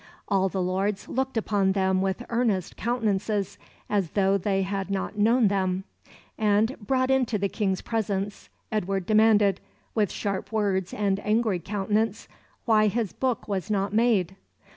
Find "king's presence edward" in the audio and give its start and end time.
7.47-9.05